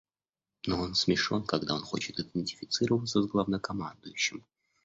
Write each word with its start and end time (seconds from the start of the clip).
Но 0.65 0.79
он 0.81 0.95
смешон, 0.95 1.45
когда 1.45 1.75
он 1.75 1.83
хочет 1.83 2.17
идентифицироваться 2.19 3.21
с 3.21 3.27
главнокомандующим. 3.27 4.43